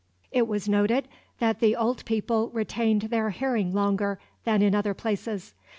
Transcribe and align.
It 0.31 0.47
was 0.47 0.67
noted 0.67 1.07
that 1.37 1.59
the 1.59 1.75
old 1.75 2.05
people 2.05 2.49
retained 2.55 3.03
their 3.03 3.29
hearing 3.29 3.71
longer 3.71 4.19
than 4.45 4.63
in 4.63 4.73
other 4.73 4.95
places. 4.95 5.53